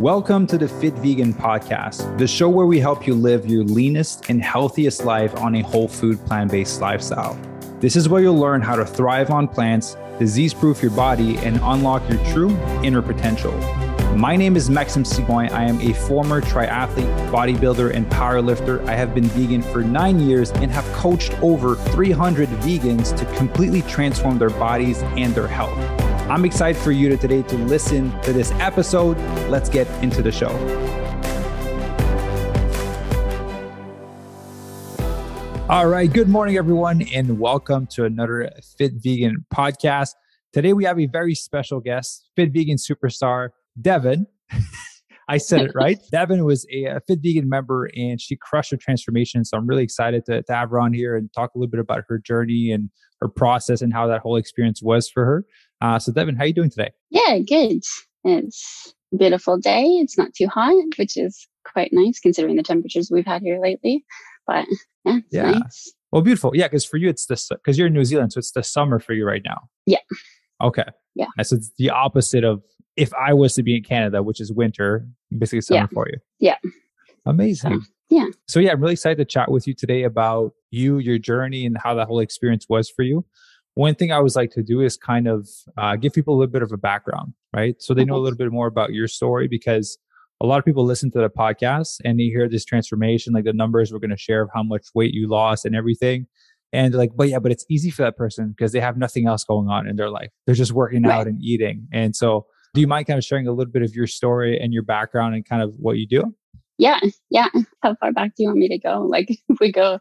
[0.00, 4.30] Welcome to the Fit Vegan Podcast, the show where we help you live your leanest
[4.30, 7.38] and healthiest life on a whole food, plant based lifestyle.
[7.80, 11.60] This is where you'll learn how to thrive on plants, disease proof your body, and
[11.62, 12.48] unlock your true
[12.82, 13.52] inner potential.
[14.16, 15.50] My name is Maxime Sigouin.
[15.50, 18.82] I am a former triathlete, bodybuilder, and powerlifter.
[18.86, 23.82] I have been vegan for nine years and have coached over 300 vegans to completely
[23.82, 25.99] transform their bodies and their health.
[26.30, 29.18] I'm excited for you to today to listen to this episode.
[29.48, 30.50] Let's get into the show.
[35.68, 36.10] All right.
[36.12, 38.48] Good morning, everyone, and welcome to another
[38.78, 40.10] Fit Vegan podcast.
[40.52, 43.48] Today, we have a very special guest, Fit Vegan superstar,
[43.80, 44.28] Devon.
[45.28, 45.98] I said it right.
[46.12, 49.44] Devon was a, a, Fit Vegan member and she crushed her transformation.
[49.44, 51.80] So I'm really excited to, to have her on here and talk a little bit
[51.80, 52.88] about her journey and
[53.20, 55.44] her process and how that whole experience was for her.
[55.80, 56.90] Uh, so Devon, how are you doing today?
[57.10, 57.82] Yeah, good.
[58.24, 59.84] It's a beautiful day.
[59.84, 64.04] It's not too hot, which is quite nice considering the temperatures we've had here lately.
[64.46, 64.66] But
[65.04, 65.50] yeah, yeah.
[65.52, 65.92] Nice.
[66.12, 66.52] Well, beautiful.
[66.54, 68.98] Yeah, because for you, it's the because you're in New Zealand, so it's the summer
[68.98, 69.68] for you right now.
[69.86, 69.98] Yeah.
[70.60, 70.84] Okay.
[71.14, 71.26] Yeah.
[71.42, 72.62] So it's the opposite of
[72.96, 75.86] if I was to be in Canada, which is winter, basically summer yeah.
[75.94, 76.18] for you.
[76.38, 76.56] Yeah.
[77.26, 77.80] Amazing.
[77.80, 78.26] So, yeah.
[78.48, 81.78] So yeah, I'm really excited to chat with you today about you, your journey, and
[81.78, 83.24] how that whole experience was for you.
[83.80, 86.52] One thing I always like to do is kind of uh, give people a little
[86.52, 87.76] bit of a background, right?
[87.78, 89.96] So they know a little bit more about your story because
[90.42, 93.54] a lot of people listen to the podcast and they hear this transformation, like the
[93.54, 96.26] numbers we're going to share of how much weight you lost and everything.
[96.74, 99.44] And like, but yeah, but it's easy for that person because they have nothing else
[99.44, 100.28] going on in their life.
[100.44, 101.14] They're just working right.
[101.14, 101.88] out and eating.
[101.90, 104.74] And so, do you mind kind of sharing a little bit of your story and
[104.74, 106.34] your background and kind of what you do?
[106.76, 107.48] Yeah, yeah.
[107.82, 109.06] How far back do you want me to go?
[109.08, 110.00] Like, if we go,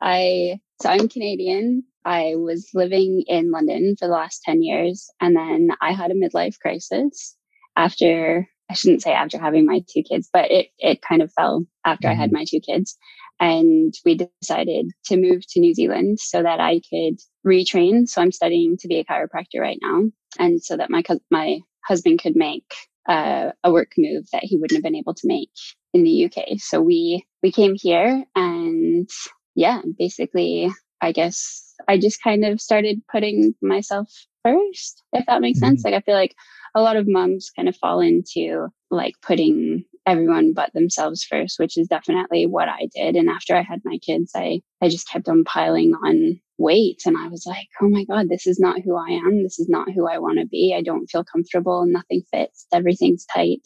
[0.00, 1.82] I so I'm Canadian.
[2.08, 5.10] I was living in London for the last 10 years.
[5.20, 7.36] And then I had a midlife crisis
[7.76, 11.66] after, I shouldn't say after having my two kids, but it, it kind of fell
[11.84, 12.12] after mm-hmm.
[12.12, 12.38] I had mm-hmm.
[12.38, 12.96] my two kids.
[13.40, 18.08] And we decided to move to New Zealand so that I could retrain.
[18.08, 20.04] So I'm studying to be a chiropractor right now.
[20.38, 22.72] And so that my, my husband could make
[23.06, 25.50] uh, a work move that he wouldn't have been able to make
[25.92, 26.58] in the UK.
[26.58, 29.08] So we, we came here and
[29.54, 30.70] yeah, basically,
[31.02, 34.10] I guess I just kind of started putting myself
[34.42, 35.68] first, if that makes mm-hmm.
[35.68, 35.84] sense.
[35.84, 36.34] Like I feel like
[36.74, 41.76] a lot of moms kind of fall into like putting everyone but themselves first, which
[41.76, 43.14] is definitely what I did.
[43.14, 47.02] And after I had my kids, I, I just kept on piling on weight.
[47.04, 49.42] And I was like, oh my God, this is not who I am.
[49.42, 50.74] This is not who I want to be.
[50.76, 51.84] I don't feel comfortable.
[51.86, 52.66] Nothing fits.
[52.72, 53.62] Everything's tight.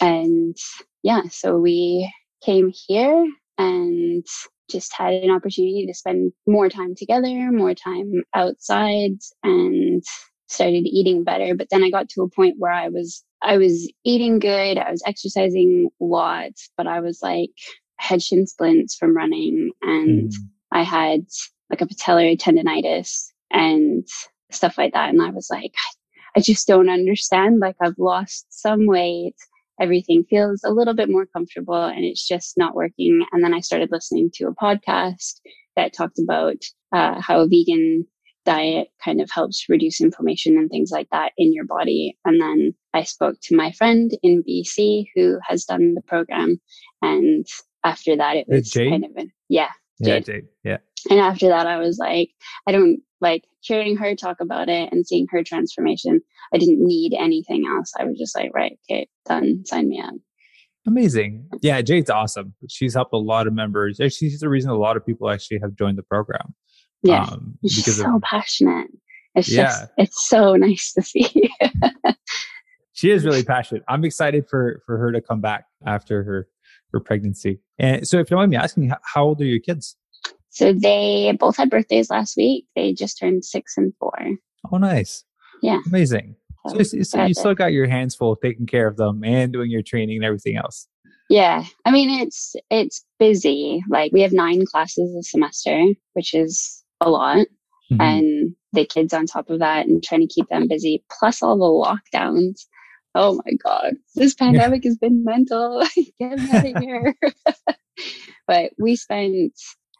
[0.00, 0.56] And
[1.02, 2.10] yeah, so we
[2.42, 3.26] came here
[3.58, 4.26] and
[4.70, 10.02] just had an opportunity to spend more time together, more time outside and
[10.46, 11.54] started eating better.
[11.54, 14.78] But then I got to a point where I was, I was eating good.
[14.78, 17.50] I was exercising lots, but I was like,
[18.00, 20.36] I had shin splints from running and mm.
[20.72, 21.26] I had
[21.70, 24.06] like a patellar tendonitis and
[24.50, 25.10] stuff like that.
[25.10, 25.74] And I was like,
[26.36, 27.60] I just don't understand.
[27.60, 29.36] Like I've lost some weight
[29.80, 33.24] everything feels a little bit more comfortable and it's just not working.
[33.32, 35.40] And then I started listening to a podcast
[35.76, 36.56] that talked about
[36.92, 38.06] uh, how a vegan
[38.44, 42.16] diet kind of helps reduce inflammation and things like that in your body.
[42.24, 46.60] And then I spoke to my friend in BC who has done the program.
[47.02, 47.46] And
[47.84, 49.70] after that, it was kind of, a, yeah.
[49.98, 50.48] Yeah, Jade.
[50.62, 50.78] Yeah.
[51.10, 52.30] And after that, I was like,
[52.66, 56.20] I don't like hearing her talk about it and seeing her transformation.
[56.52, 57.92] I didn't need anything else.
[57.98, 60.14] I was just like, right, okay, done, sign me up.
[60.86, 61.48] Amazing.
[61.62, 62.54] Yeah, Jade's awesome.
[62.68, 63.98] She's helped a lot of members.
[64.10, 66.54] She's the reason a lot of people actually have joined the program.
[67.02, 67.24] Yeah.
[67.24, 68.88] Um, she's so of, passionate.
[69.34, 69.64] It's yeah.
[69.64, 71.50] just, it's so nice to see.
[72.92, 73.82] she is really passionate.
[73.88, 76.48] I'm excited for, for her to come back after her,
[76.92, 77.60] her pregnancy.
[77.78, 79.96] And so if you don't mind me asking, how old are your kids?
[80.54, 82.66] So they both had birthdays last week.
[82.76, 84.16] They just turned six and four.
[84.70, 85.24] Oh, nice.
[85.62, 85.80] Yeah.
[85.88, 86.36] Amazing.
[86.68, 89.70] So, so, so you still got your hands full taking care of them and doing
[89.70, 90.86] your training and everything else.
[91.28, 91.64] Yeah.
[91.84, 93.82] I mean, it's, it's busy.
[93.90, 97.48] Like we have nine classes a semester, which is a lot.
[97.90, 98.00] Mm-hmm.
[98.00, 101.58] And the kids on top of that and trying to keep them busy, plus all
[101.58, 102.60] the lockdowns.
[103.16, 103.94] Oh my God.
[104.14, 104.90] This pandemic yeah.
[104.90, 105.84] has been mental.
[106.20, 107.14] Get out of here.
[108.46, 109.52] but we spent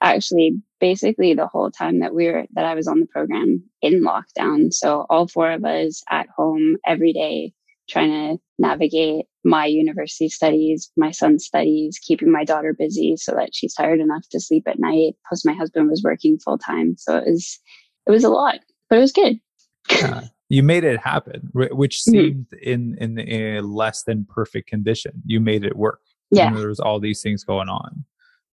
[0.05, 4.05] actually basically the whole time that we were that I was on the program in
[4.05, 4.73] lockdown.
[4.73, 7.53] So all four of us at home every day
[7.89, 13.51] trying to navigate my university studies, my son's studies, keeping my daughter busy so that
[13.53, 15.15] she's tired enough to sleep at night.
[15.29, 16.95] Plus my husband was working full time.
[16.99, 17.59] So it was
[18.06, 19.39] it was a lot, but it was good.
[19.91, 20.23] yeah.
[20.49, 22.11] you made it happen, which mm-hmm.
[22.11, 22.99] seemed mm-hmm.
[22.99, 25.12] in in a less than perfect condition.
[25.25, 26.01] You made it work.
[26.31, 28.05] Yeah, there was all these things going on.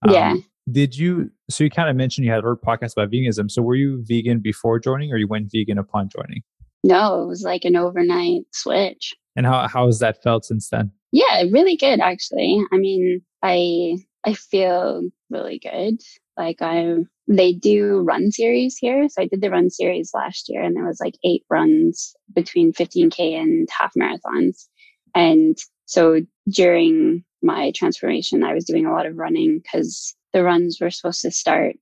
[0.07, 0.35] Um, yeah.
[0.71, 1.29] Did you?
[1.49, 3.49] So you kind of mentioned you had heard podcasts about veganism.
[3.49, 6.41] So were you vegan before joining, or you went vegan upon joining?
[6.83, 9.15] No, it was like an overnight switch.
[9.35, 10.91] And how how has that felt since then?
[11.11, 12.59] Yeah, really good actually.
[12.71, 15.99] I mean, I I feel really good.
[16.37, 16.95] Like I
[17.27, 19.07] they do run series here.
[19.09, 22.73] So I did the run series last year and there was like eight runs between
[22.73, 24.67] 15k and half marathons.
[25.15, 30.79] And so during my transformation, I was doing a lot of running because the runs
[30.79, 31.75] were supposed to start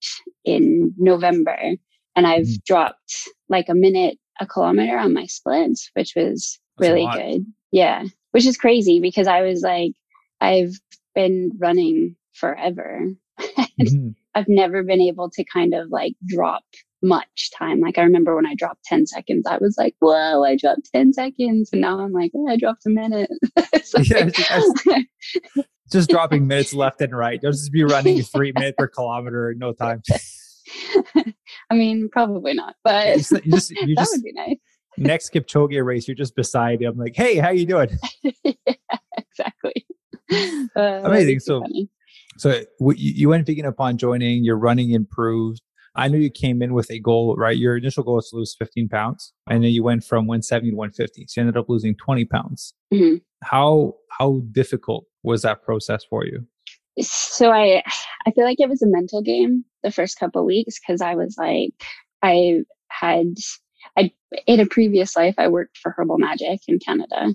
[0.45, 1.57] in November
[2.15, 2.63] and I've mm.
[2.65, 7.45] dropped like a minute a kilometer on my splits, which was That's really good.
[7.71, 8.03] Yeah.
[8.31, 9.91] Which is crazy because I was like,
[10.41, 10.73] I've
[11.13, 13.07] been running forever.
[13.39, 14.09] mm-hmm.
[14.35, 16.63] I've never been able to kind of like drop
[17.01, 17.79] much time.
[17.79, 21.13] Like I remember when I dropped 10 seconds, I was like, whoa, I dropped 10
[21.13, 21.69] seconds.
[21.71, 23.29] And now I'm like, oh, I dropped a minute.
[24.03, 24.29] yeah,
[24.85, 25.07] like,
[25.91, 27.39] just dropping minutes left and right.
[27.41, 30.01] You'll just be running three minutes per kilometer in no time.
[31.69, 34.57] I mean, probably not, but you just, you just, you that just, would be nice.
[34.97, 37.89] next Kipchoge race, you're just beside him, I'm like, hey, how you doing?
[38.43, 38.53] yeah,
[39.17, 39.85] exactly.
[40.31, 41.39] Uh, Amazing.
[41.39, 41.89] So, funny.
[42.37, 44.43] so you went vegan upon joining.
[44.43, 45.61] Your running improved.
[45.95, 47.57] I know you came in with a goal, right?
[47.57, 50.75] Your initial goal was to lose 15 pounds, and then you went from 170 to
[50.75, 51.25] 150.
[51.27, 52.73] So you ended up losing 20 pounds.
[52.93, 53.17] Mm-hmm.
[53.43, 56.45] How how difficult was that process for you?
[57.01, 57.83] So I
[58.25, 61.35] I feel like it was a mental game the first couple weeks because I was
[61.37, 61.71] like
[62.21, 62.59] I
[62.89, 63.35] had
[63.97, 64.11] I
[64.45, 67.33] in a previous life I worked for Herbal Magic in Canada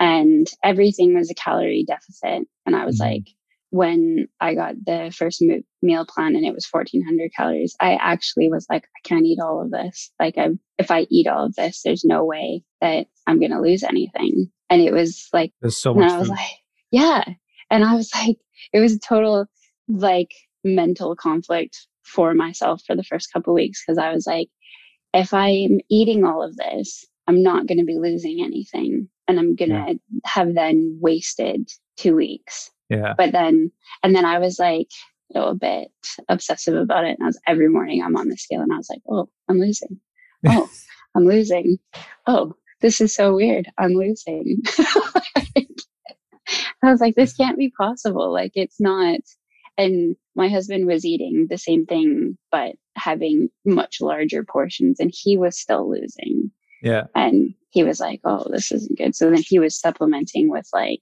[0.00, 3.12] and everything was a calorie deficit and I was mm-hmm.
[3.12, 3.28] like
[3.74, 5.42] when I got the first
[5.82, 9.60] meal plan and it was 1400 calories, I actually was like, I can't eat all
[9.60, 10.12] of this.
[10.20, 13.60] Like, I, if I eat all of this, there's no way that I'm going to
[13.60, 14.52] lose anything.
[14.70, 16.04] And it was like, there's so much.
[16.04, 16.52] And I was like,
[16.92, 17.24] yeah.
[17.68, 18.36] And I was like,
[18.72, 19.46] it was a total
[19.88, 20.30] like
[20.62, 24.50] mental conflict for myself for the first couple weeks because I was like,
[25.12, 29.08] if I'm eating all of this, I'm not going to be losing anything.
[29.26, 30.20] And I'm going to yeah.
[30.26, 33.14] have then wasted two weeks yeah.
[33.16, 33.70] But then,
[34.02, 34.88] and then I was like,
[35.34, 35.88] a bit
[36.28, 37.16] obsessive about it.
[37.18, 39.58] And I was every morning I'm on the scale and I was like, oh, I'm
[39.58, 39.98] losing.
[40.46, 40.70] Oh,
[41.16, 41.78] I'm losing.
[42.26, 43.66] Oh, this is so weird.
[43.78, 44.58] I'm losing.
[46.82, 48.32] I was like, this can't be possible.
[48.32, 49.20] Like, it's not.
[49.76, 55.36] And my husband was eating the same thing, but having much larger portions, and he
[55.36, 56.50] was still losing.
[56.82, 57.04] Yeah.
[57.16, 59.16] And he was like, oh, this isn't good.
[59.16, 61.00] So then he was supplementing with like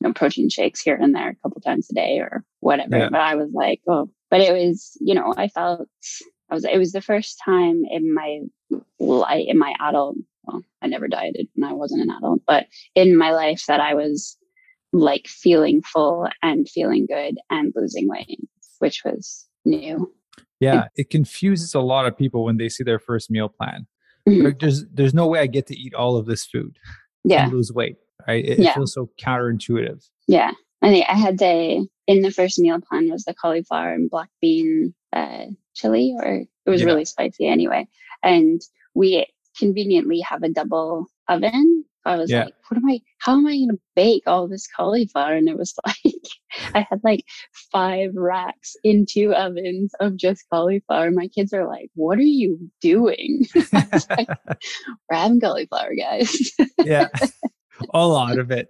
[0.00, 2.96] know, protein shakes here and there a couple times a day or whatever.
[2.98, 3.08] Yeah.
[3.10, 5.88] But I was like, oh, but it was, you know, I felt
[6.50, 8.40] I was, it was the first time in my
[8.98, 13.16] life, in my adult, well, I never dieted when I wasn't an adult, but in
[13.16, 14.36] my life that I was
[14.92, 18.40] like feeling full and feeling good and losing weight,
[18.78, 20.12] which was new.
[20.58, 23.86] Yeah, it confuses a lot of people when they see their first meal plan.
[24.28, 24.58] Mm-hmm.
[24.58, 26.76] There's there's no way I get to eat all of this food
[27.24, 27.44] yeah.
[27.44, 27.96] and lose weight
[28.30, 28.44] right?
[28.44, 28.74] It, yeah.
[28.74, 30.04] feels so counterintuitive.
[30.26, 30.52] Yeah.
[30.82, 34.94] I I had the, in the first meal plan was the cauliflower and black bean
[35.12, 36.86] uh, chili, or it was yeah.
[36.86, 37.86] really spicy anyway.
[38.22, 38.60] And
[38.94, 39.26] we
[39.58, 41.84] conveniently have a double oven.
[42.06, 42.44] I was yeah.
[42.44, 45.34] like, what am I, how am I going to bake all this cauliflower?
[45.34, 46.24] And it was like,
[46.74, 47.24] I had like
[47.70, 51.10] five racks in two ovens of just cauliflower.
[51.10, 53.44] My kids are like, what are you doing?
[53.72, 54.28] like,
[55.10, 56.52] We're having cauliflower, guys.
[56.78, 57.08] yeah
[57.94, 58.68] a lot of it.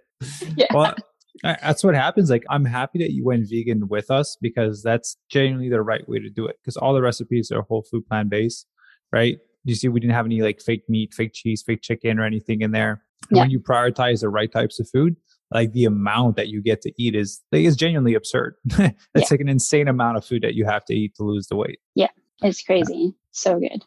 [0.55, 0.67] Yeah.
[0.73, 0.95] Well,
[1.43, 2.29] that's what happens.
[2.29, 6.19] Like, I'm happy that you went vegan with us because that's genuinely the right way
[6.19, 6.57] to do it.
[6.61, 8.67] Because all the recipes are whole food plant based,
[9.11, 9.37] right?
[9.63, 12.61] You see, we didn't have any like fake meat, fake cheese, fake chicken, or anything
[12.61, 13.03] in there.
[13.29, 13.43] Yeah.
[13.43, 15.15] when you prioritize the right types of food,
[15.51, 18.55] like the amount that you get to eat is like is genuinely absurd.
[18.65, 19.21] it's yeah.
[19.29, 21.79] like an insane amount of food that you have to eat to lose the weight.
[21.95, 22.09] Yeah,
[22.41, 23.13] it's crazy.
[23.31, 23.83] So good.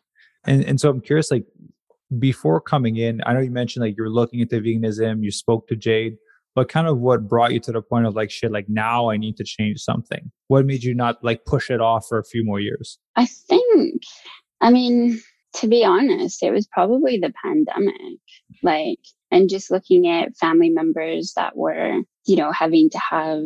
[0.46, 1.46] And and so I'm curious, like
[2.18, 5.76] before coming in, I know you mentioned like you're looking into veganism, you spoke to
[5.76, 6.16] Jade,
[6.54, 9.16] but kind of what brought you to the point of like, shit, like now I
[9.16, 10.30] need to change something?
[10.48, 12.98] What made you not like push it off for a few more years?
[13.16, 14.02] I think,
[14.60, 15.20] I mean,
[15.54, 18.20] to be honest, it was probably the pandemic.
[18.62, 23.44] Like, and just looking at family members that were, you know, having to have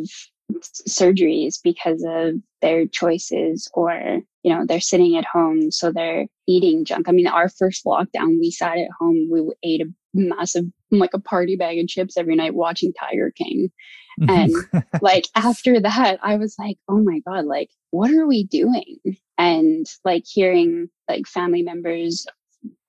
[0.87, 6.85] surgeries because of their choices or you know they're sitting at home so they're eating
[6.85, 7.07] junk.
[7.07, 11.19] I mean our first lockdown we sat at home we ate a massive like a
[11.19, 13.71] party bag of chips every night watching tiger king.
[14.19, 14.73] Mm-hmm.
[14.73, 18.97] And like after that i was like oh my god like what are we doing?
[19.37, 22.25] And like hearing like family members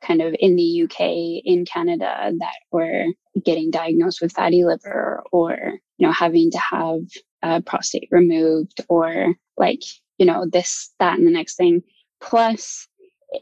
[0.03, 3.07] kind of in the UK, in Canada that were
[3.45, 5.57] getting diagnosed with fatty liver or,
[5.99, 7.01] you know, having to have
[7.43, 9.81] a prostate removed or like,
[10.19, 11.83] you know, this, that, and the next thing.
[12.21, 12.87] Plus,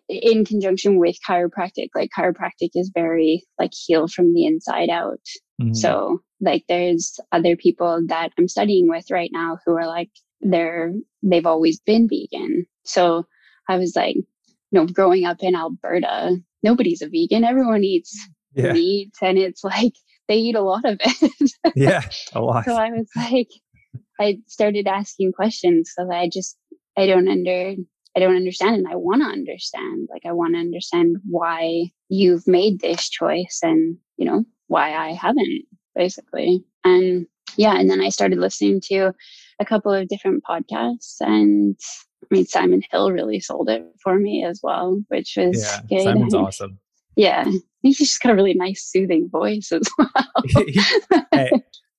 [0.09, 5.21] in conjunction with chiropractic, like chiropractic is very like heal from the inside out.
[5.61, 5.75] Mm-hmm.
[5.75, 10.93] So like there's other people that I'm studying with right now who are like, they're,
[11.23, 12.67] they've always been vegan.
[12.85, 13.27] So
[13.69, 14.25] I was like, you
[14.73, 17.45] know, growing up in Alberta, nobody's a vegan.
[17.45, 18.17] Everyone eats
[18.55, 18.73] yeah.
[18.73, 19.95] meat and it's like
[20.29, 21.53] they eat a lot of it.
[21.75, 22.03] yeah,
[22.35, 22.65] a lot.
[22.67, 23.49] So I was like,
[24.21, 26.57] I started asking questions so I just,
[26.97, 27.75] I don't under,
[28.17, 30.09] I don't understand and I want to understand.
[30.11, 35.13] Like I want to understand why you've made this choice and, you know, why I
[35.13, 36.65] haven't basically.
[36.85, 39.13] And yeah, and then I started listening to
[39.61, 41.77] a couple of different podcasts and
[42.31, 46.05] I mean, Simon Hill really sold it for me as well, which was yeah, good.
[46.05, 46.79] Simon's awesome.
[47.17, 47.45] Yeah,
[47.83, 50.11] he's just got a really nice, soothing voice as well.
[51.33, 51.51] hey,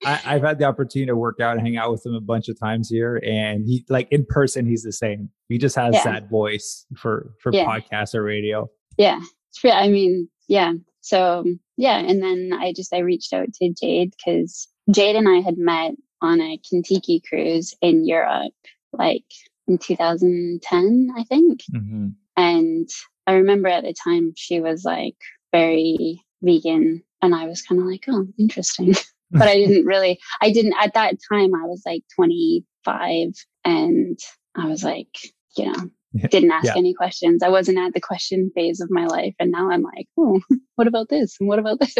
[0.06, 2.48] I, have had the opportunity to work out and hang out with him a bunch
[2.48, 5.30] of times here, and he like in person, he's the same.
[5.50, 6.04] He just has yeah.
[6.04, 7.66] that voice for for yeah.
[7.66, 8.70] podcast or radio.
[8.98, 9.20] Yeah,
[9.66, 10.74] I mean, yeah.
[11.02, 11.44] So
[11.78, 15.58] yeah, and then I just I reached out to Jade because Jade and I had
[15.58, 18.54] met on a Contiki cruise in Europe,
[18.94, 19.24] like
[19.68, 21.62] in 2010, I think.
[21.74, 22.08] Mm-hmm.
[22.36, 22.90] And
[23.28, 25.16] I remember at the time she was like
[25.52, 27.04] very vegan.
[27.22, 28.96] And I was kind of like, oh, interesting.
[29.32, 33.30] but I didn't really, I didn't, at that time, I was like 25
[33.66, 34.20] and
[34.56, 35.16] I was like,
[35.58, 35.90] you know,
[36.30, 36.74] didn't ask yeah.
[36.76, 37.44] any questions.
[37.44, 39.36] I wasn't at the question phase of my life.
[39.40, 40.40] And now I'm like, oh,
[40.76, 41.36] what about this?
[41.40, 41.96] And what about this?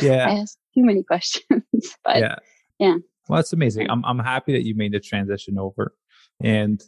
[0.00, 0.28] Yeah.
[0.28, 1.62] I asked too many questions.
[2.04, 2.34] but yeah.
[2.78, 2.96] yeah.
[3.28, 3.88] Well, that's amazing.
[3.90, 5.94] I'm, I'm happy that you made the transition over.
[6.42, 6.82] And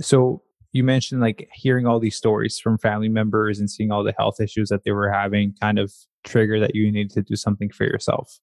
[0.00, 4.14] so you mentioned like hearing all these stories from family members and seeing all the
[4.18, 5.92] health issues that they were having kind of
[6.24, 8.38] trigger that you needed to do something for yourself.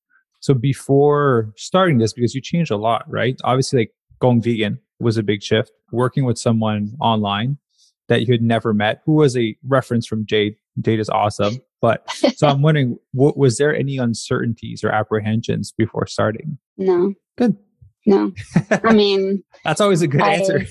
[0.46, 3.36] So before starting this, because you changed a lot, right?
[3.44, 5.72] Obviously, like going vegan was a big shift.
[5.92, 7.58] Working with someone online
[8.10, 10.56] that you had never met, who was a reference from Jade.
[10.80, 11.56] Jade is awesome.
[11.82, 16.60] But so I'm wondering, what, was there any uncertainties or apprehensions before starting?
[16.78, 17.16] No.
[17.40, 17.58] Good.
[18.06, 18.32] No.
[18.70, 20.68] I mean, that's always a good I, answer.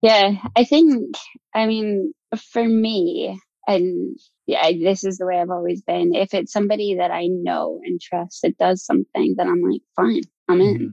[0.00, 0.34] yeah.
[0.56, 1.16] I think,
[1.56, 2.12] I mean,
[2.52, 3.36] for me,
[3.68, 6.14] and yeah, this is the way I've always been.
[6.14, 10.22] If it's somebody that I know and trust that does something, then I'm like, fine,
[10.48, 10.74] I'm in.
[10.74, 10.86] Mm-hmm.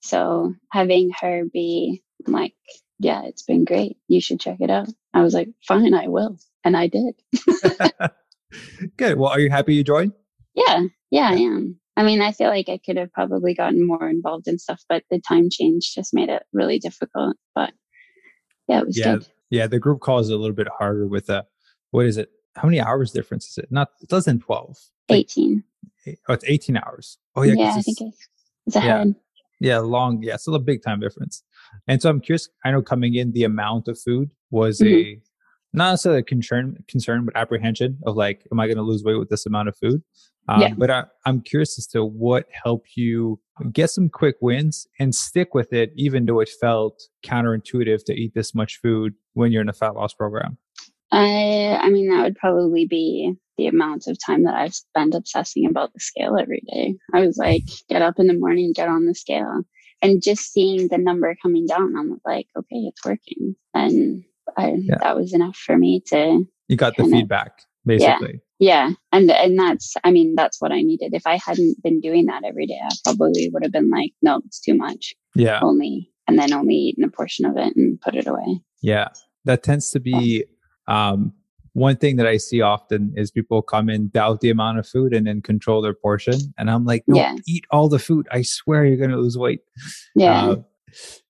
[0.00, 2.54] So having her be like,
[2.98, 3.98] yeah, it's been great.
[4.08, 4.88] You should check it out.
[5.12, 6.38] I was like, fine, I will.
[6.64, 7.14] And I did.
[8.96, 9.18] Good.
[9.18, 10.12] Well, are you happy you joined?
[10.54, 10.84] Yeah.
[11.10, 11.78] Yeah, I am.
[11.98, 15.04] I mean, I feel like I could have probably gotten more involved in stuff, but
[15.10, 17.36] the time change just made it really difficult.
[17.54, 17.72] But
[18.68, 19.26] yeah, it was yeah, good.
[19.50, 21.44] Yeah, the group call is a little bit harder with a,
[21.92, 22.30] what is it?
[22.56, 23.68] How many hours difference is it?
[23.70, 24.76] Not less than 12.
[25.08, 25.62] 18.
[26.28, 27.18] oh, it's 18 hours.
[27.36, 27.54] Oh, yeah.
[27.56, 28.28] Yeah, I think it's,
[28.66, 29.14] it's ahead.
[29.60, 30.22] Yeah, yeah, long.
[30.22, 31.44] Yeah, still a big time difference.
[31.86, 35.18] And so I'm curious, I know coming in, the amount of food was mm-hmm.
[35.18, 35.20] a,
[35.72, 39.18] not necessarily a concern, concern, but apprehension of like, am I going to lose weight
[39.18, 40.02] with this amount of food?
[40.48, 40.74] Um, yeah.
[40.76, 43.38] But I, I'm curious as to what helped you
[43.72, 48.34] get some quick wins and stick with it, even though it felt counterintuitive to eat
[48.34, 50.58] this much food when you're in a fat loss program.
[51.12, 55.66] I, I mean, that would probably be the amount of time that I've spent obsessing
[55.66, 56.96] about the scale every day.
[57.12, 59.62] I was like, get up in the morning, get on the scale,
[60.00, 61.94] and just seeing the number coming down.
[61.96, 64.24] I'm like, okay, it's working, and
[64.56, 64.96] I, yeah.
[65.00, 66.44] that was enough for me to.
[66.68, 68.40] You got the feedback, basically.
[68.58, 71.14] Yeah, and and that's I mean that's what I needed.
[71.14, 74.40] If I hadn't been doing that every day, I probably would have been like, no,
[74.46, 75.14] it's too much.
[75.34, 75.60] Yeah.
[75.60, 78.60] Only and then only eaten a portion of it and put it away.
[78.80, 79.08] Yeah.
[79.44, 80.44] That tends to be
[80.88, 81.32] um
[81.74, 85.14] one thing that I see often is people come in, doubt the amount of food
[85.14, 86.34] and then control their portion.
[86.58, 87.36] And I'm like, no, yeah.
[87.48, 88.28] eat all the food.
[88.30, 89.60] I swear you're gonna lose weight.
[90.14, 90.48] Yeah.
[90.48, 90.56] Uh,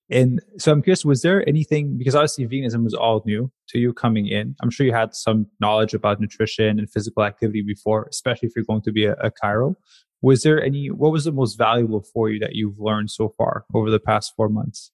[0.09, 3.93] and so I'm curious, was there anything, because obviously veganism was all new to you
[3.93, 4.53] coming in.
[4.61, 8.65] I'm sure you had some knowledge about nutrition and physical activity before, especially if you're
[8.65, 9.75] going to be a, a chiro.
[10.21, 13.65] Was there any, what was the most valuable for you that you've learned so far
[13.73, 14.91] over the past four months?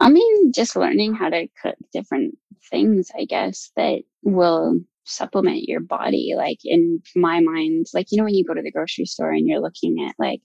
[0.00, 2.38] I mean, just learning how to cook different
[2.70, 6.34] things, I guess, that will supplement your body.
[6.36, 9.46] Like in my mind, like, you know, when you go to the grocery store and
[9.46, 10.40] you're looking at like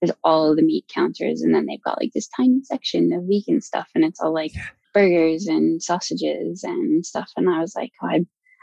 [0.00, 3.60] there's all the meat counters and then they've got like this tiny section of vegan
[3.60, 4.66] stuff and it's all like yeah.
[4.92, 8.20] burgers and sausages and stuff and i was like oh, I,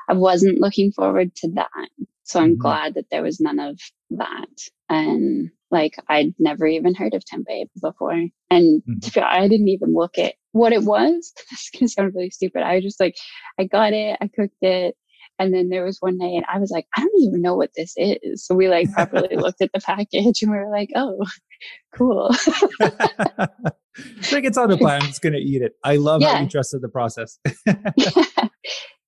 [0.10, 1.90] I wasn't looking forward to that
[2.24, 2.62] so i'm mm-hmm.
[2.62, 3.80] glad that there was none of
[4.12, 4.48] that
[4.90, 8.12] and like i'd never even heard of tempeh before
[8.50, 9.24] and mm-hmm.
[9.24, 12.76] i didn't even look at what it was this is gonna sound really stupid i
[12.76, 13.16] was just like
[13.60, 14.96] i got it i cooked it
[15.40, 17.94] And then there was one night I was like, I don't even know what this
[17.98, 18.46] is.
[18.46, 21.26] So we like properly looked at the package and we were like, oh,
[21.96, 22.30] cool.
[23.96, 25.02] it's like it's on the plan.
[25.02, 25.74] I'm just going to eat it.
[25.84, 26.36] I love yeah.
[26.36, 27.40] how you trusted the process.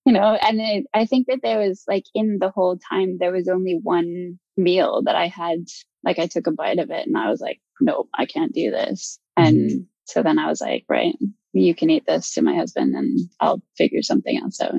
[0.05, 3.31] You know, and it, I think that there was like in the whole time, there
[3.31, 5.65] was only one meal that I had,
[6.03, 8.69] like I took a bite of it and I was like, nope, I can't do
[8.69, 9.19] this.
[9.35, 9.79] And mm-hmm.
[10.05, 11.15] so then I was like, right,
[11.53, 14.75] you can eat this to my husband and I'll figure something else out.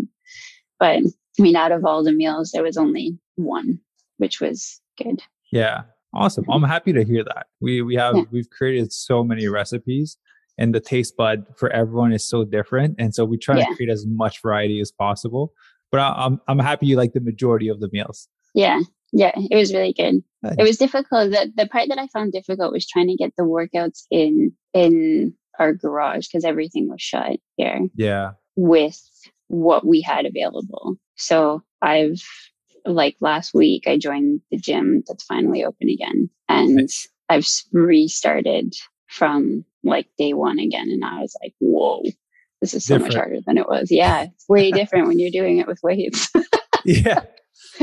[0.78, 1.02] But
[1.38, 3.80] I mean, out of all the meals, there was only one,
[4.18, 5.22] which was good.
[5.52, 5.82] Yeah.
[6.14, 6.44] Awesome.
[6.50, 7.46] I'm happy to hear that.
[7.60, 8.22] We we have yeah.
[8.30, 10.16] we've created so many recipes
[10.58, 12.96] and the taste bud for everyone is so different.
[12.98, 13.66] And so we try yeah.
[13.66, 15.52] to create as much variety as possible.
[15.90, 18.28] But I, I'm I'm happy you like the majority of the meals.
[18.54, 18.80] Yeah.
[19.12, 20.16] Yeah, it was really good.
[20.42, 20.56] Nice.
[20.58, 21.30] It was difficult.
[21.30, 25.32] The the part that I found difficult was trying to get the workouts in in
[25.58, 27.80] our garage because everything was shut here.
[27.94, 28.32] Yeah.
[28.56, 29.00] With
[29.48, 30.96] what we had available.
[31.16, 32.22] So I've
[32.84, 37.08] like last week I joined the gym that's finally open again and nice.
[37.28, 38.74] I've restarted
[39.08, 42.02] from like day one again and I was like, whoa,
[42.60, 43.14] this is so different.
[43.14, 43.90] much harder than it was.
[43.90, 44.24] Yeah.
[44.24, 46.30] It's way different when you're doing it with weights.
[46.84, 47.22] yeah.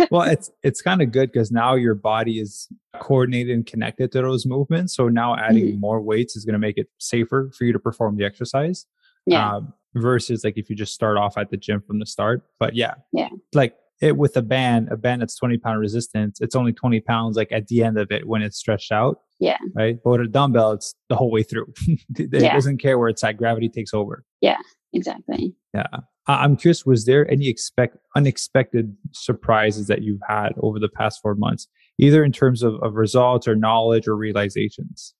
[0.09, 2.67] Well, it's it's kind of good because now your body is
[2.99, 4.95] coordinated and connected to those movements.
[4.95, 5.79] So now adding mm-hmm.
[5.79, 8.85] more weights is going to make it safer for you to perform the exercise.
[9.25, 9.55] Yeah.
[9.55, 12.43] Um, versus like if you just start off at the gym from the start.
[12.59, 16.55] But yeah, yeah, like it with a band, a band that's 20 pound resistance, it's
[16.55, 19.19] only 20 pounds like at the end of it when it's stretched out.
[19.43, 19.57] Yeah.
[19.75, 19.99] Right.
[20.01, 21.73] But with a dumbbell, it's the whole way through.
[22.17, 22.53] it yeah.
[22.53, 23.35] doesn't care where it's at.
[23.35, 24.23] Gravity takes over.
[24.39, 24.59] Yeah,
[24.93, 25.53] exactly.
[25.73, 25.87] Yeah.
[26.27, 31.35] I'm curious, was there any expect unexpected surprises that you've had over the past four
[31.35, 31.67] months,
[31.99, 35.13] either in terms of, of results or knowledge or realizations?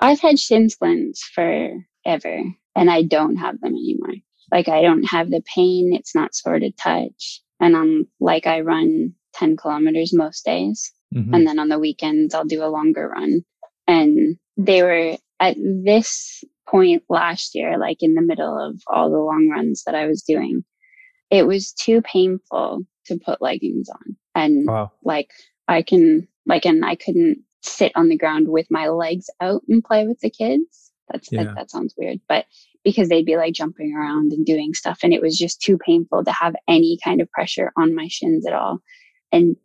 [0.00, 2.42] I've had shin splints forever
[2.74, 4.16] and I don't have them anymore.
[4.50, 5.92] Like I don't have the pain.
[5.92, 7.40] It's not sore to touch.
[7.60, 10.92] And I'm like, I run 10 kilometers most days.
[11.14, 11.34] Mm-hmm.
[11.34, 13.42] And then on the weekends, I'll do a longer run.
[13.86, 19.18] And they were at this point last year, like in the middle of all the
[19.18, 20.64] long runs that I was doing,
[21.30, 24.16] it was too painful to put leggings on.
[24.34, 24.92] And wow.
[25.04, 25.30] like
[25.68, 29.84] I can, like, and I couldn't sit on the ground with my legs out and
[29.84, 30.92] play with the kids.
[31.08, 31.44] That's, yeah.
[31.44, 32.46] that, that sounds weird, but
[32.82, 35.00] because they'd be like jumping around and doing stuff.
[35.02, 38.46] And it was just too painful to have any kind of pressure on my shins
[38.46, 38.78] at all.
[39.32, 39.56] And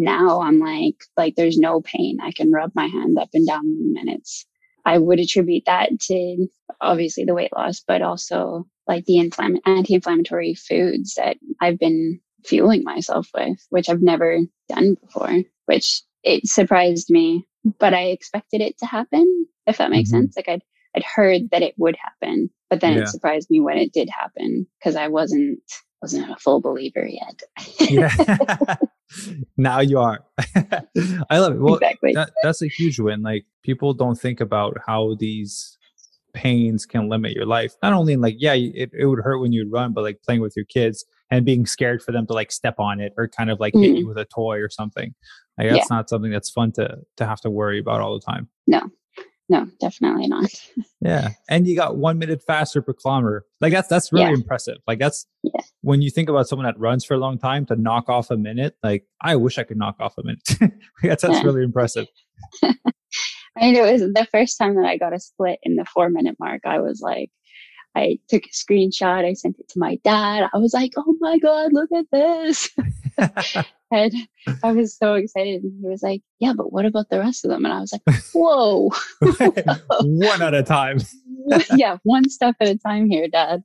[0.00, 2.18] now I'm like, like there's no pain.
[2.22, 4.46] I can rub my hand up and down in minutes.
[4.84, 6.46] I would attribute that to
[6.80, 12.82] obviously the weight loss, but also like the inflamm- anti-inflammatory foods that I've been fueling
[12.82, 17.46] myself with, which I've never done before, which it surprised me,
[17.78, 20.22] but I expected it to happen, if that makes mm-hmm.
[20.22, 20.36] sense.
[20.36, 20.62] Like I'd,
[20.96, 23.02] I'd heard that it would happen, but then yeah.
[23.02, 25.60] it surprised me when it did happen because I wasn't,
[26.00, 27.42] wasn't a full believer yet.
[27.78, 28.76] yeah.
[29.56, 30.24] now you are.
[31.30, 31.60] I love it.
[31.60, 32.12] Well, exactly.
[32.14, 33.22] That, that's a huge win.
[33.22, 35.78] Like people don't think about how these
[36.32, 37.74] pains can limit your life.
[37.82, 40.40] Not only in like, yeah, it, it would hurt when you run, but like playing
[40.40, 43.50] with your kids and being scared for them to like step on it or kind
[43.50, 43.82] of like mm-hmm.
[43.82, 45.14] hit you with a toy or something.
[45.58, 45.96] Like that's yeah.
[45.96, 48.48] not something that's fun to to have to worry about all the time.
[48.66, 48.88] No,
[49.50, 50.48] no, definitely not.
[51.00, 53.44] yeah, and you got one minute faster per kilometer.
[53.60, 54.34] Like that's that's really yeah.
[54.34, 54.76] impressive.
[54.86, 55.60] Like that's yeah.
[55.80, 58.36] when you think about someone that runs for a long time to knock off a
[58.36, 58.76] minute.
[58.84, 60.48] Like I wish I could knock off a minute.
[61.02, 61.42] that's that's yeah.
[61.42, 62.06] really impressive.
[62.62, 66.10] I mean, it was the first time that I got a split in the four
[66.10, 66.60] minute mark.
[66.64, 67.30] I was like,
[67.96, 69.24] I took a screenshot.
[69.24, 70.48] I sent it to my dad.
[70.52, 72.70] I was like, "Oh my god, look at this!"
[73.90, 74.12] and
[74.62, 75.62] I was so excited.
[75.62, 77.92] And he was like, "Yeah, but what about the rest of them?" And I was
[77.92, 78.90] like, "Whoa,
[80.00, 80.98] one at a time."
[81.76, 83.62] yeah, one step at a time here, Dad.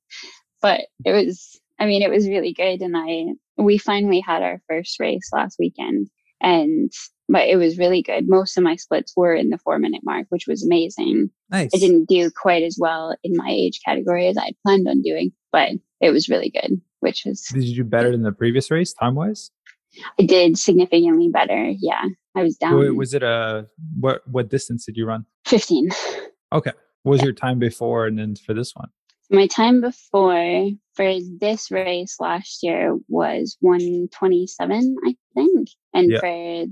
[0.61, 3.25] But it was, I mean, it was really good, and I
[3.57, 6.09] we finally had our first race last weekend,
[6.41, 6.91] and
[7.27, 8.27] but it was really good.
[8.27, 11.29] Most of my splits were in the four minute mark, which was amazing.
[11.49, 11.71] Nice.
[11.73, 15.31] I didn't do quite as well in my age category as I'd planned on doing,
[15.51, 15.71] but
[16.01, 17.41] it was really good, which was.
[17.51, 19.51] Did you do better than the previous race time wise?
[20.19, 21.73] I did significantly better.
[21.79, 22.03] Yeah.
[22.35, 22.97] I was down.
[22.97, 23.65] Was it a,
[23.97, 25.25] what, what distance did you run?
[25.45, 25.89] 15.
[26.51, 26.71] Okay.
[27.03, 27.25] What was yeah.
[27.25, 28.89] your time before and then for this one?
[29.29, 35.69] My time before for this race last year was 127, I think.
[35.93, 36.65] And for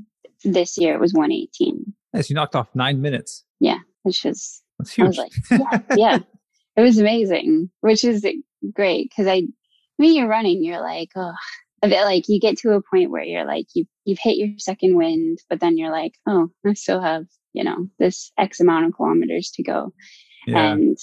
[0.44, 1.94] this year it was 118.
[2.14, 2.30] Nice.
[2.30, 3.44] You knocked off nine minutes.
[3.60, 3.80] Yeah.
[4.04, 5.18] Which was, That's huge.
[5.18, 6.20] Like, yeah, yeah.
[6.76, 8.26] It was amazing, which is
[8.74, 9.44] great because I,
[9.98, 11.34] when you're running, you're like, oh,
[11.84, 14.48] a bit like you get to a point where you're like, you've, you've hit your
[14.58, 18.88] second wind, but then you're like, oh, I still have, you know, this X amount
[18.88, 19.94] of kilometers to go.
[20.48, 20.72] Yeah.
[20.72, 20.98] And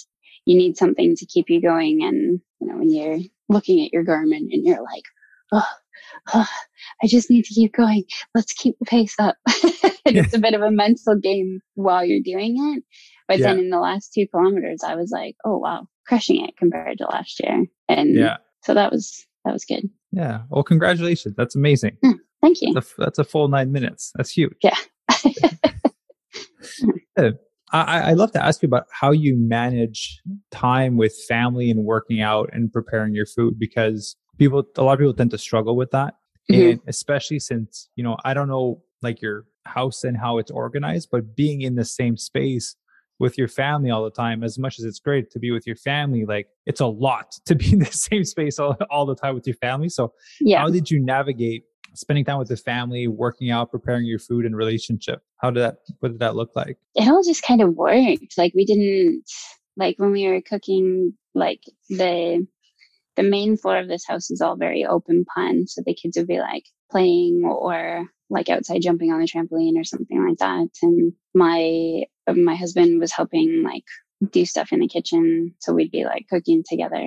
[0.51, 2.03] you need something to keep you going.
[2.03, 5.05] And, you know, when you're looking at your garment and you're like,
[5.53, 5.69] oh,
[6.35, 6.49] oh,
[7.01, 8.03] I just need to keep going.
[8.35, 9.37] Let's keep the pace up.
[9.47, 12.83] it's a bit of a mental game while you're doing it.
[13.29, 13.47] But yeah.
[13.47, 17.05] then in the last two kilometers, I was like, oh, wow, crushing it compared to
[17.05, 17.67] last year.
[17.89, 18.39] And yeah.
[18.65, 19.89] so that was, that was good.
[20.11, 20.41] Yeah.
[20.49, 21.37] Well, congratulations.
[21.37, 21.97] That's amazing.
[22.05, 22.75] Mm, thank you.
[22.75, 24.11] That's a, that's a, full nine minutes.
[24.17, 24.57] That's huge.
[24.65, 24.75] Yeah.
[27.73, 32.21] I, I love to ask you about how you manage time with family and working
[32.21, 35.91] out and preparing your food because people, a lot of people tend to struggle with
[35.93, 36.15] that.
[36.51, 36.71] Mm-hmm.
[36.71, 41.09] And especially since, you know, I don't know like your house and how it's organized,
[41.13, 42.77] but being in the same space
[43.21, 45.77] with your family all the time, as much as it's great to be with your
[45.77, 49.35] family, like it's a lot to be in the same space all, all the time
[49.35, 49.89] with your family.
[49.89, 50.59] So, yeah.
[50.59, 54.57] how did you navigate spending time with the family, working out, preparing your food and
[54.57, 55.23] relationship?
[55.37, 56.79] How did that, what did that look like?
[56.95, 58.37] It all just kind of worked.
[58.37, 59.25] Like we didn't,
[59.77, 62.47] like when we were cooking, like the,
[63.17, 66.27] the main floor of this house is all very open pun, So the kids would
[66.27, 70.69] be like playing or like outside jumping on the trampoline or something like that.
[70.83, 73.85] And my, my husband was helping like
[74.31, 75.55] do stuff in the kitchen.
[75.61, 77.05] So we'd be like cooking together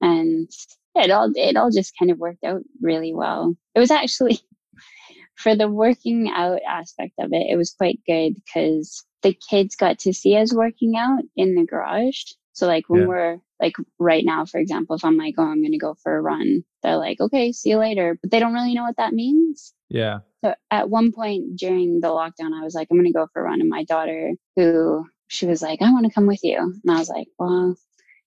[0.00, 0.50] and
[0.94, 3.54] it all it all just kind of worked out really well.
[3.74, 4.40] It was actually
[5.36, 9.98] for the working out aspect of it, it was quite good because the kids got
[10.00, 12.22] to see us working out in the garage.
[12.52, 13.06] So like when yeah.
[13.06, 16.16] we're like right now, for example, if I'm like, oh, I'm going to go for
[16.16, 18.18] a run, they're like, okay, see you later.
[18.20, 19.72] But they don't really know what that means.
[19.88, 20.20] Yeah.
[20.44, 23.40] So at one point during the lockdown, I was like, I'm going to go for
[23.40, 23.60] a run.
[23.60, 26.58] And my daughter, who she was like, I want to come with you.
[26.58, 27.76] And I was like, well,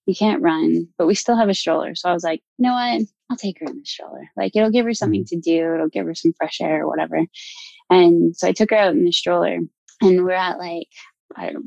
[0.08, 1.93] you can't run, but we still have a stroller.
[1.93, 3.02] So I was like, you know what?
[3.30, 4.30] I'll take her in the stroller.
[4.38, 5.41] Like it'll give her something mm-hmm.
[5.41, 5.74] to do.
[5.76, 7.20] It'll give her some fresh air or whatever.
[7.89, 9.60] And so I took her out in the stroller
[10.02, 10.88] and we're at like,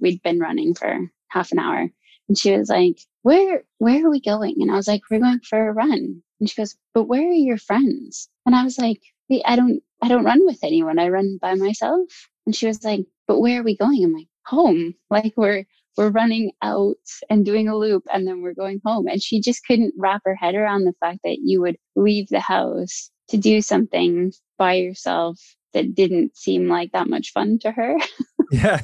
[0.00, 0.98] we'd been running for
[1.28, 1.86] half an hour
[2.28, 4.56] and she was like, where, where are we going?
[4.60, 6.22] And I was like, we're going for a run.
[6.40, 8.30] And she goes, but where are your friends?
[8.46, 9.02] And I was like,
[9.44, 10.98] I don't, I don't run with anyone.
[10.98, 12.08] I run by myself.
[12.46, 14.02] And she was like, but where are we going?
[14.02, 14.94] I'm like, home.
[15.10, 16.96] Like we're, we're running out
[17.28, 19.06] and doing a loop and then we're going home.
[19.06, 22.40] And she just couldn't wrap her head around the fact that you would leave the
[22.40, 25.38] house to do something by yourself
[25.72, 27.96] that didn't seem like that much fun to her.
[28.50, 28.80] yeah.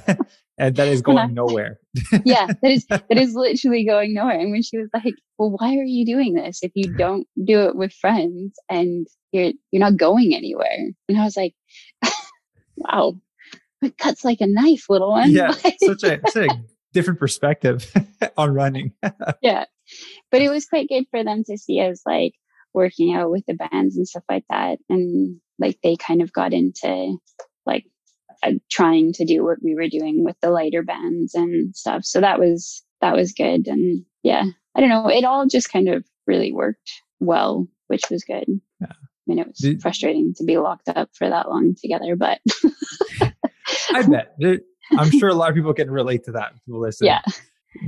[0.59, 1.79] And that is going nowhere.
[2.25, 4.39] yeah, that is that is literally going nowhere.
[4.39, 6.97] And when she was like, Well, why are you doing this if you mm-hmm.
[6.97, 10.93] don't do it with friends and you're you're not going anywhere?
[11.09, 11.55] And I was like,
[12.77, 13.21] Wow,
[13.83, 15.31] it cuts like a knife, little one.
[15.31, 16.49] Yeah, such a such a
[16.97, 17.93] different perspective
[18.39, 18.93] on running.
[19.43, 19.67] yeah.
[20.31, 22.33] But it was quite good for them to see us like
[22.73, 24.79] working out with the bands and stuff like that.
[24.89, 27.19] And like they kind of got into
[27.67, 27.85] like
[28.43, 32.05] uh, trying to do what we were doing with the lighter bands and stuff.
[32.05, 33.69] So that was, that was good.
[33.69, 35.09] And yeah, I don't know.
[35.09, 38.47] It all just kind of really worked well, which was good.
[38.81, 38.89] Yeah.
[38.91, 42.41] I mean, it was Did, frustrating to be locked up for that long together, but
[43.91, 44.35] I bet.
[44.99, 46.53] I'm sure a lot of people can relate to that.
[46.65, 47.07] People listen.
[47.07, 47.23] Yeah.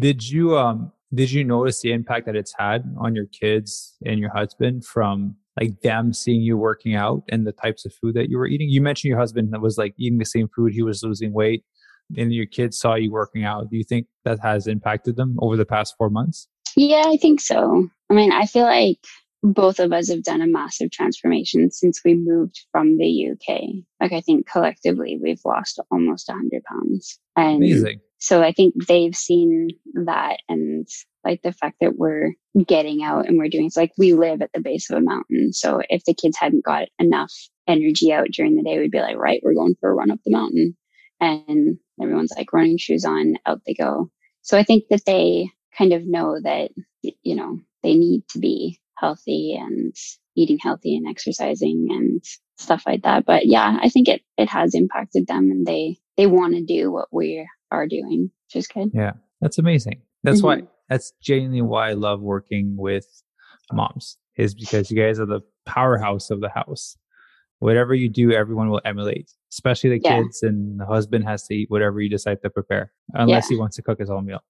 [0.01, 4.21] Did you um did you notice the impact that it's had on your kids and
[4.21, 8.29] your husband from like them seeing you working out and the types of food that
[8.29, 8.69] you were eating?
[8.69, 11.65] You mentioned your husband that was like eating the same food, he was losing weight,
[12.17, 13.71] and your kids saw you working out.
[13.71, 16.47] Do you think that has impacted them over the past four months?
[16.77, 17.89] Yeah, I think so.
[18.11, 18.99] I mean, I feel like
[19.43, 23.61] both of us have done a massive transformation since we moved from the UK.
[24.01, 27.19] Like I think collectively we've lost almost 100 pounds.
[27.37, 28.01] And Amazing.
[28.19, 30.89] So I think they've seen that and
[31.25, 32.33] like the fact that we're
[32.67, 35.53] getting out and we're doing it's like we live at the base of a mountain.
[35.53, 37.33] So if the kids hadn't got enough
[37.69, 40.19] energy out during the day, we'd be like, right, we're going for a run up
[40.25, 40.77] the mountain.
[41.21, 44.11] And everyone's like running shoes on, out they go.
[44.43, 46.71] So I think that they kind of know that,
[47.03, 49.95] you know, they need to be healthy and
[50.37, 52.25] eating healthy and exercising and
[52.59, 53.25] stuff like that.
[53.25, 56.91] But yeah, I think it, it has impacted them and they, they want to do
[56.91, 58.91] what we are doing, which is good.
[58.93, 59.13] Yeah.
[59.41, 60.03] That's amazing.
[60.23, 60.63] That's mm-hmm.
[60.63, 63.07] why, that's genuinely why I love working with
[63.73, 66.97] moms is because you guys are the powerhouse of the house.
[67.61, 70.23] Whatever you do, everyone will emulate, especially the yeah.
[70.23, 73.57] kids and the husband has to eat whatever you decide to prepare, unless yeah.
[73.57, 74.41] he wants to cook his own meal.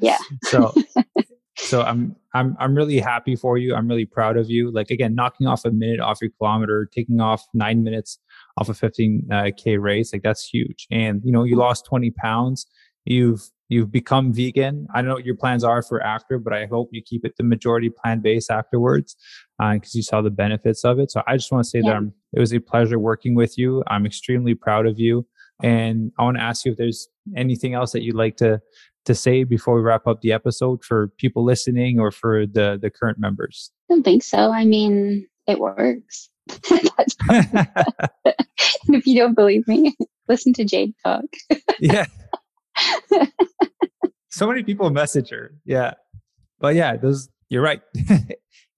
[0.00, 0.18] yeah.
[0.42, 0.74] so
[1.68, 3.74] so I'm I'm I'm really happy for you.
[3.74, 4.70] I'm really proud of you.
[4.70, 8.18] Like again, knocking off a minute off your kilometer, taking off nine minutes
[8.56, 10.86] off a 15k uh, race, like that's huge.
[10.90, 12.66] And you know, you lost 20 pounds.
[13.04, 14.86] You've you've become vegan.
[14.94, 17.36] I don't know what your plans are for after, but I hope you keep it
[17.36, 19.14] the majority plant based afterwards
[19.58, 21.10] because uh, you saw the benefits of it.
[21.10, 21.90] So I just want to say yeah.
[21.90, 23.82] that I'm, it was a pleasure working with you.
[23.88, 25.26] I'm extremely proud of you.
[25.62, 28.60] And I want to ask you if there's anything else that you'd like to
[29.08, 32.90] to say before we wrap up the episode for people listening or for the the
[32.90, 33.72] current members?
[33.90, 34.52] I don't think so.
[34.52, 36.30] I mean, it works.
[38.88, 39.96] if you don't believe me,
[40.28, 41.24] listen to Jade talk.
[41.80, 42.06] yeah.
[44.30, 45.54] so many people message her.
[45.64, 45.94] Yeah.
[46.60, 47.80] But yeah, those you're right.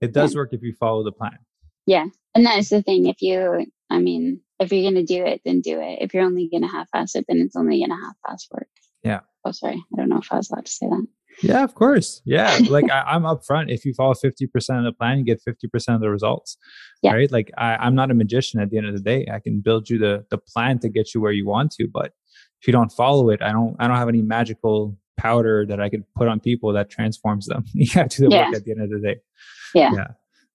[0.01, 0.39] it does yeah.
[0.39, 1.39] work if you follow the plan.
[1.87, 2.07] Yeah.
[2.35, 3.07] And that's the thing.
[3.07, 5.99] If you I mean, if you're gonna do it, then do it.
[6.01, 8.69] If you're only gonna half ass it, then it's only gonna half ass work.
[9.03, 9.21] Yeah.
[9.45, 9.83] Oh sorry.
[9.93, 11.07] I don't know if I was allowed to say that.
[11.43, 12.21] Yeah, of course.
[12.25, 12.59] Yeah.
[12.69, 13.73] like I, am upfront.
[13.73, 16.57] If you follow 50% of the plan, you get 50% of the results.
[17.03, 17.15] Yeah.
[17.15, 17.31] Right.
[17.31, 19.27] Like I, am not a magician at the end of the day.
[19.33, 22.13] I can build you the the plan to get you where you want to, but
[22.61, 25.89] if you don't follow it, I don't I don't have any magical powder that I
[25.89, 27.65] could put on people that transforms them.
[27.73, 28.47] you have to do the yeah.
[28.47, 29.21] work at the end of the day.
[29.75, 29.93] Yeah.
[29.95, 30.07] Yeah.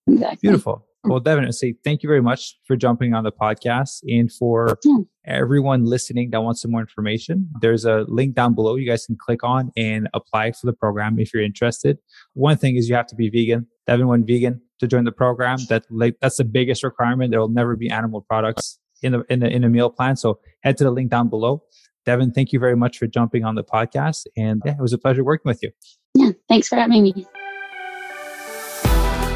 [0.08, 0.38] Exactly.
[0.41, 0.86] Beautiful.
[1.08, 4.80] Well, Devon, I say thank you very much for jumping on the podcast and for
[4.84, 5.00] yeah.
[5.26, 7.50] everyone listening that wants some more information.
[7.62, 11.20] There's a link down below you guys can click on and apply for the program
[11.20, 11.98] if you're interested.
[12.34, 13.68] One thing is you have to be vegan.
[13.88, 15.60] Devon went vegan to join the program.
[15.70, 17.32] That like that's the biggest requirement.
[17.32, 20.15] There will never be animal products in the in the in a meal plan.
[20.15, 21.63] So head to the link down below.
[22.06, 24.26] Devon, thank you very much for jumping on the podcast.
[24.38, 25.72] And yeah, it was a pleasure working with you.
[26.13, 27.26] Yeah, thanks for having me.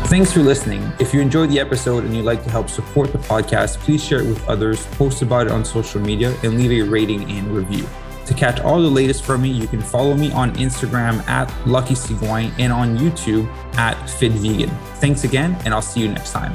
[0.10, 0.92] Thanks for listening.
[0.98, 4.22] If you enjoyed the episode and you'd like to help support the podcast, please share
[4.22, 7.88] it with others, post about it on social media, and leave a rating and review.
[8.26, 11.94] To catch all the latest from me, you can follow me on Instagram at Lucky
[12.58, 14.72] and on YouTube at Fit Vegan.
[14.96, 16.54] Thanks again, and I'll see you next time.